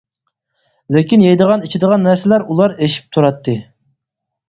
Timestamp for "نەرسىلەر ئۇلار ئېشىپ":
2.09-3.15